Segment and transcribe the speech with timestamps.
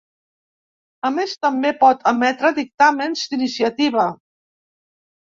[1.09, 4.11] A més també pot emetre dictàmens d'iniciativa.